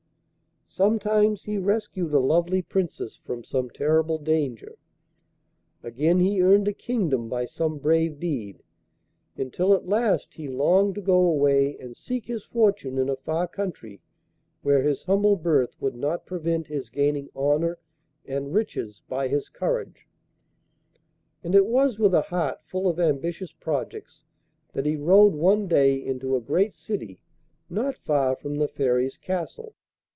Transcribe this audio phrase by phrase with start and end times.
[0.73, 4.77] Sometimes he rescued a lovely Princess from some terrible danger,
[5.83, 8.63] again he earned a kingdom by some brave deed,
[9.35, 13.49] until at last he longed to go away and seek his fortune in a far
[13.49, 13.99] country
[14.61, 17.77] where his humble birth would not prevent his gaining honour
[18.25, 20.07] and riches by his courage,
[21.43, 24.23] and it was with a heart full of ambitious projects
[24.71, 27.19] that he rode one day into a great city
[27.69, 29.75] not far from the Fairy's castle.